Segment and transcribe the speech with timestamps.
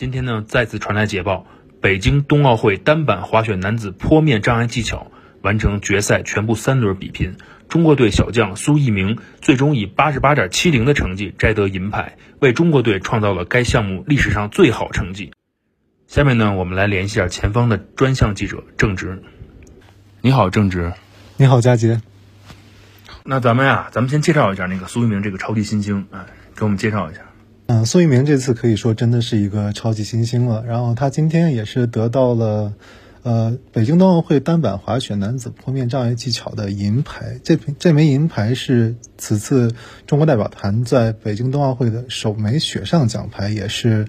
[0.00, 1.44] 今天呢，再次传来捷报，
[1.82, 5.08] 北京冬奥会单板滑雪男子坡面障碍技巧
[5.42, 7.36] 完成决赛全部三轮比拼，
[7.68, 15.34] 中国队小将苏翊鸣最终以八十八点七零的成绩摘得银牌，为中国队创造了该项目历史上最好成绩。
[16.06, 19.22] 下面呢，我们来联系一下前方的专项记者郑直。
[20.22, 20.94] 你好，郑直。
[21.36, 22.00] 你好，佳杰。
[23.22, 26.24] 那咱们呀，咱们先介绍一下那个苏翊鸣这个超级新星，哎，
[26.56, 27.20] 给我们介绍一下。
[27.72, 30.64] 嗯，苏翊鸣这次可以说真的是一个超级新星了。
[30.66, 32.72] 然后他今天也是得到了，
[33.22, 37.38] 呃，北京冬奥会单板滑雪男子坡面障碍技巧的银牌。
[37.44, 39.72] 这这枚银牌是此次
[40.04, 44.08] 中国代表团在北京冬奥会的首枚雪上奖牌，也是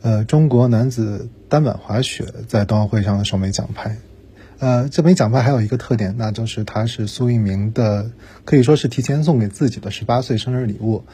[0.00, 3.98] 呃中国男子单板滑雪在冬奥会上的首枚奖牌。
[4.60, 8.10] 呃，这枚奖牌还有一个特点，那就是它是苏翊鸣的，
[8.46, 11.04] 可以说是提前送给自己的十八岁生日礼物。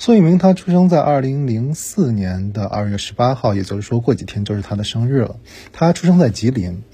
[0.00, 5.36] 苏翊鸣他出生在二零零四年的二月十八号，也就是说过几天就是他的生日了。
[5.72, 6.84] 他出生在吉林，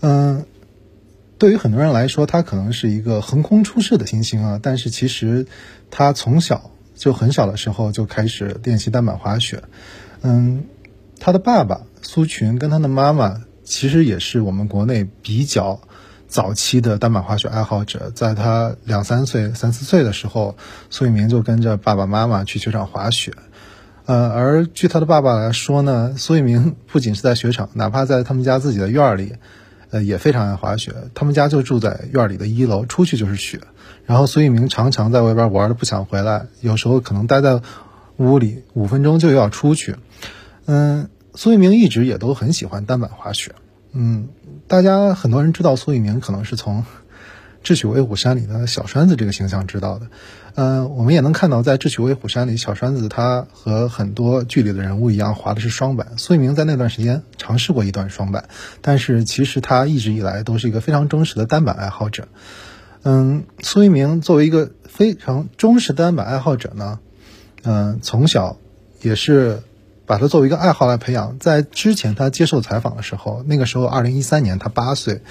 [0.00, 0.46] 嗯，
[1.36, 4.60] 对于很多人来说，他可能是一个横空出世的新星啊。
[4.62, 5.46] 但是其实
[5.90, 9.64] 他从小就很小的时候就开始练习单板滑雪。
[10.22, 10.62] 嗯，
[11.18, 15.80] 他的爸爸苏群跟他的妈妈其实也是我们国内比较。
[16.34, 20.56] 早期的单板滑雪爱好者，在他两三岁、三四岁的时候，
[20.90, 23.32] 苏翊鸣就跟着爸爸妈妈去雪场滑雪。
[24.06, 29.36] 呃，而据他的爸爸来说呢，苏翊鸣不仅是在雪场，哪怕在他们家自己的院里，
[29.90, 30.92] 呃，也非常爱滑雪。
[31.14, 33.60] 他们家就住在院里的一楼，出去就是雪。
[34.04, 37.62] 然后苏翊鸣常常在外边玩的不想回来，有时候可能待在
[38.16, 39.94] 屋里五分钟就要出去。
[40.66, 43.54] 嗯，苏翊鸣一直也都很喜欢单板滑雪。
[43.96, 44.30] 嗯，
[44.66, 46.80] 大家很多人知道苏翊鸣，可能是从
[47.62, 50.06] 《智取威虎山》里的小栓子这个形象知道的。
[50.54, 56.16] 呃，我们也能看到，在《智取威虎山》里，小栓子他和很多剧里的人物一样，滑的是双板。
[56.16, 58.48] 苏翊鸣在那段时间尝试过一段双板，
[58.80, 62.28] 但是其实他一直以来都是一个非常忠实的单板爱好者。
[63.02, 67.00] 嗯，苏翊鸣作为一个非常忠实单板爱好者呢，
[67.64, 68.56] 嗯，从小
[69.02, 69.60] 也是。
[70.06, 75.22] 把他作为一个爱好来培养，在之前他接受采访的时候，那个时候二零一三年他八岁，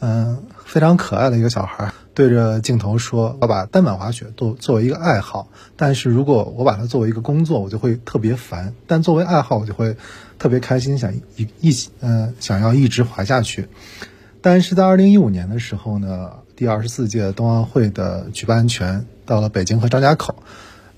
[0.00, 9.96] 嗯，非常可爱的一个小孩，对着镜头说：“我把单板滑雪作作为一个爱好，但是如果我把它作为一个工作，我就会特别烦；但作为爱好，我就会
[10.38, 13.68] 特别开心，想一一起嗯想要一直滑下去。”
[14.42, 20.42] 但是在二零一五年的时候呢，第二十四届冬奥会的举办权到了北京和张家口，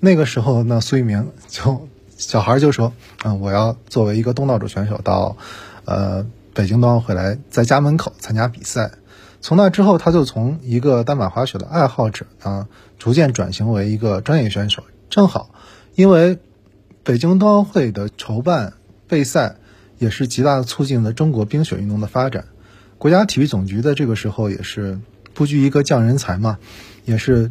[0.00, 1.88] 那个时候呢，苏翊鸣就。
[2.24, 2.92] 小孩就说
[3.24, 5.36] ：“嗯，我要作为一个东道主选手到，
[5.84, 6.24] 呃，
[6.54, 8.92] 北京冬奥会来，在家门口参加比赛。
[9.40, 14.84] 从那之后，他就从一个单板滑雪的爱好者啊，逐渐转型为一个专业选手。
[15.10, 15.50] 正好，
[15.96, 16.38] 因为
[17.02, 18.74] 北京冬奥会的筹办
[19.08, 19.56] 备赛，
[19.98, 22.44] 也是极大的促进了中国冰雪运动的发展。
[22.98, 25.00] 国家体育总局的这个时候也是
[25.34, 26.58] 布局一个降人才嘛，
[27.04, 27.50] 也是。”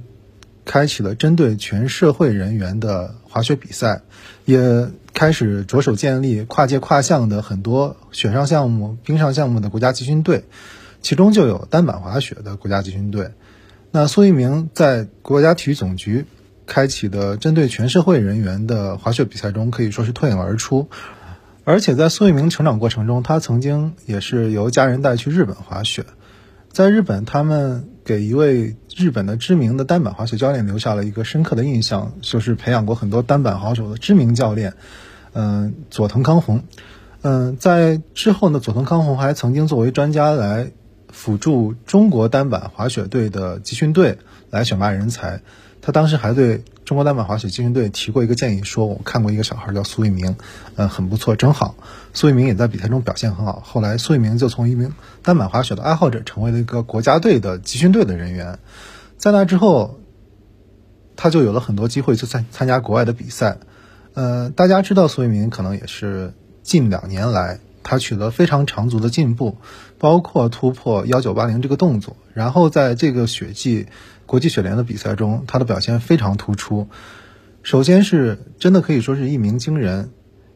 [0.71, 4.03] 开启了针对全社会人员的滑雪比赛，
[4.45, 10.45] 也开始着手建立跨界跨项的很多雪上项目、冰上项目的国家集训队，
[11.01, 13.31] 其中就有单板滑雪的国家集训队。
[13.91, 16.25] 那苏翊鸣在国家体育总局
[16.65, 20.88] 开启的针对全社会人员的滑雪比赛中，可以说是脱颖而出。
[21.65, 26.05] 而且在苏翊鸣成长过程中，他曾经也是由家人带去日本滑雪。
[26.71, 34.73] 在日本，他们给一位日本的知名的单板滑雪教练留下了一个深刻的印象，就是培养过很多单板好手的知名教练，
[35.34, 36.63] 嗯，佐藤康弘。
[37.22, 40.72] 嗯，在之后呢，佐藤康弘还曾经作为专家来
[41.09, 44.18] 辅助中国单板滑雪队的集训队
[44.50, 45.41] 来选拔人才。
[45.81, 50.36] 他当时还对中国单板滑雪集训队提过一个建议，说我看过一个小孩叫苏翊鸣，
[50.75, 51.74] 嗯，很不错，真好。
[52.14, 53.64] 苏翊鸣也在比赛中表现很好。
[53.66, 54.94] 后来，苏翊鸣就从一名
[55.24, 58.59] 单板滑雪的爱好者，成为了一个国家队的集训队的人员。
[59.18, 60.00] 在那之后，
[61.16, 63.58] 他就有了很多机会去参参加国外的比赛。
[64.13, 69.57] 呃，大家知道苏翊鸣可能也是近两年来他取得非常长足的进步，
[69.98, 73.88] 包括突破幺九八零这个动作，然后在这个雪季。
[74.31, 76.88] 国际雪联的比赛中，他的表现非常突出。
[77.63, 80.10] 首先是真的可以说是一鸣惊人，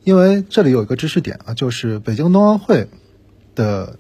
[0.05, 2.87] 因为这里有一个知识点啊，就是北京冬奥会
[3.53, 3.99] 的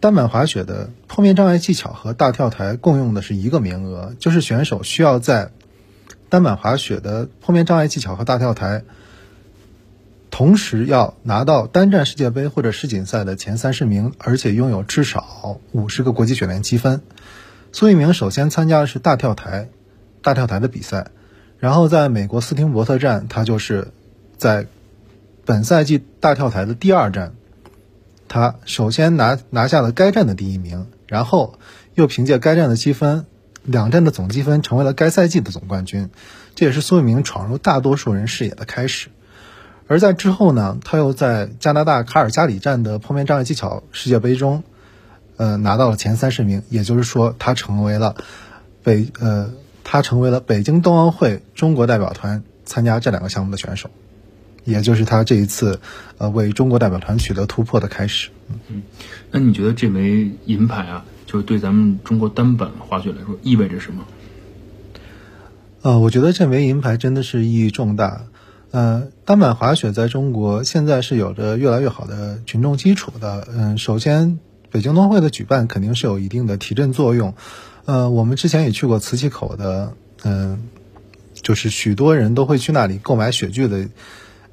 [0.00, 5.52] 单板滑雪的坡面障碍技巧和大跳台共用的是一个名额，就是选手需要在
[6.28, 8.82] 单板滑雪的坡面障碍技巧和大跳台
[10.32, 17.02] 同时要拿到单站世界杯或者世锦赛的前三十名，而且拥有至少五十个国际雪联积分。
[17.72, 19.68] 苏翊鸣首先参加的是大跳台，
[20.22, 21.10] 大跳台的比赛，
[21.58, 23.88] 然后在美国斯汀伯特站，他就是
[24.36, 24.66] 在
[25.44, 27.34] 本赛季大跳台的第二站，
[28.28, 31.58] 他首先拿拿下了该站的第一名，然后
[31.94, 33.24] 又凭借该站的积分，
[33.62, 36.10] 两站的总积分成为了该赛季的总冠军。
[36.56, 39.08] 这也是苏翊鸣闯入大多数人视野的开始。
[39.86, 44.62] 而在之后呢，他又在加拿大卡尔加里站的坡面障碍技巧世界杯中，
[45.40, 48.14] 呃，拿到了前三十名，也就是说，他成为了
[48.82, 49.48] 北呃，
[49.84, 53.88] 他成为了北京冬奥会中国代表团参加这两个项目的选手，
[54.64, 55.80] 也就是他这一次
[56.18, 58.28] 呃为中国代表团取得突破的开始。
[58.68, 58.82] 嗯，
[59.30, 64.04] 那你觉得这枚银牌啊，就是对咱们中国单板滑雪来说意味着什么？
[65.80, 68.26] 呃，我觉得这枚银牌真的是意义重大。
[68.72, 73.48] 呃，单板滑雪在中国现在是有着越来越好的群众基础的。
[73.50, 74.38] 嗯，首先，
[74.70, 77.34] 北京冬奥会的举办肯定是有一定的提振作用。
[77.84, 80.68] 呃，我们之前也去过磁器口的，嗯，
[81.34, 83.88] 就是许多人都会去那里购买雪具的，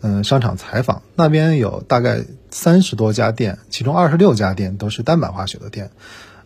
[0.01, 1.01] 嗯，商场采访。
[1.15, 5.91] 那边有大概三十多家店，其中二十六家店都是单板滑雪的店。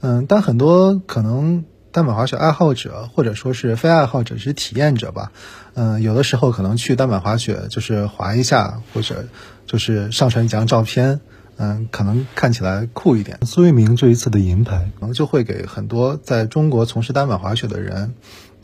[0.02, 1.64] 嗯，但很多可能。
[1.94, 5.34] 单板滑雪爱好者或者说是非爱好者是体验者吧，
[5.74, 9.26] 嗯，有的时候可能去单板滑雪就是滑一下，或者
[9.66, 11.20] 就是上传几张照片，
[11.58, 13.40] 嗯，可能看起来酷一点。
[13.46, 18.14] 苏翊鸣这一次的银牌，可能就会给很多在中国从事单板滑雪的人，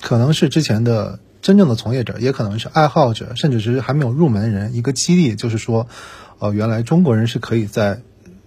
[0.01, 5.87] 可能是之前的真正的从业者，也可能是爱好者，甚至是还没有入门的人一个激励，就是说，
[6.39, 8.01] 哦，原来中国人是可以在。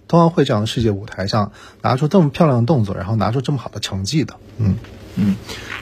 [0.07, 4.75] 冬奥会这样的世界舞台上，拿出这么漂亮的动作，然后拿出这么好的成绩的，嗯
[5.15, 5.37] 嗯，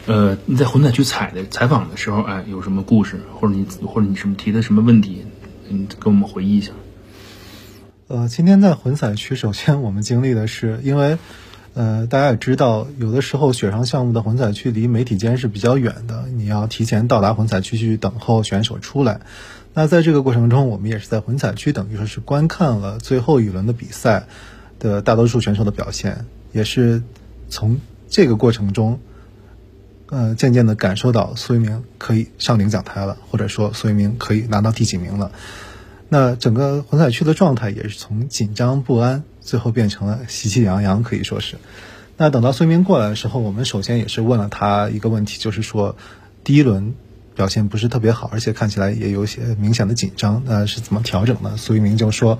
[0.05, 5.25] 呃，你在混采区采的采访的时候，哎，有什么故事，或者你或者你什么提的什么问题，
[5.67, 6.71] 嗯，给我们回忆一下。
[8.09, 11.19] 呃，今天在混采区，首先我们经历的是，因为，
[11.75, 19.21] 呃，大家也知道，有的时候雪上项目的混采区离媒体间是比较远的，你要提前到达混采区去等候选手出来。
[19.75, 24.25] 那在这个过程中，我们也是在混采区，等于说是观看了最后一轮的比赛
[24.79, 27.03] 的大多数选手的表现，也是
[27.47, 27.79] 从
[28.09, 28.99] 这个过程中，
[30.07, 35.31] 呃，渐渐的感受到苏一鸣可以上领奖台了，或者说苏一鸣可以拿到第几名了。
[36.09, 41.55] 那整个混采区的状态也是从紧张不安，最后变成了喜气洋洋，可以说是。
[42.17, 45.95] 那等到苏翊鸣过来的时候，我们首先也是问了他一个问题，就是说
[46.43, 46.93] 第一轮。
[47.35, 50.43] 表现不是特别好，而且看起来也有些明显的紧张。
[50.45, 51.55] 那是怎么调整的？
[51.55, 52.37] 苏一鸣就说：“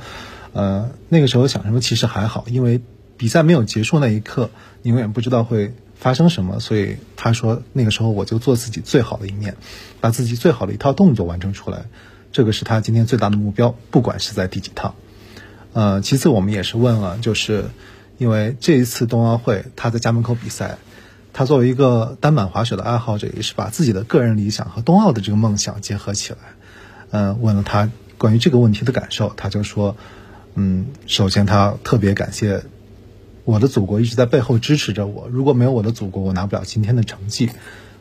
[0.52, 2.82] 呃，那个时候想什么其实还好，因为
[3.16, 4.50] 比赛没有结束那一刻，
[4.82, 6.60] 你永远不知道会发生什么。
[6.60, 9.56] 所以他说那个时候我就做自己最好的一面，
[10.02, 11.86] 把自己最好的一套动作完成出来。
[12.32, 14.96] 这个是他今天最大的目标，不管是在第几趟。
[15.74, 17.66] 呃，其次我们也是问了，就是
[18.18, 20.78] 因为这一次冬奥会他在家门口比赛。”
[21.32, 26.40] 他作为一个单板滑雪的爱好者，也是把自己的个人理想和冬奥的这个梦想结合起来。
[27.12, 29.96] 嗯，问了他关于这个问题的感受，他就说
[30.56, 32.64] ：“嗯，首先他特别感谢
[33.46, 35.30] 我的祖国一直在背后支持着我。
[35.32, 37.52] 如果没有我的祖国，我拿不了今天的成绩。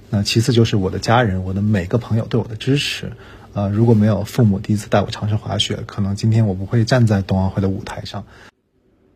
[0.08, 3.12] 那其次就是我的家人，我的每个朋友对我的支持。
[3.54, 8.24] 呃，如果没有父母第一次带我尝试滑雪，可能今天我不会站在冬奥会的舞台上。”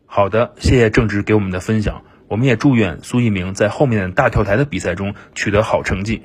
[0.05, 2.03] 好的，谢谢郑直给我们的分享。
[2.27, 6.23] 我们也祝愿苏翊鸣在后面大跳台的比赛中取得好成绩。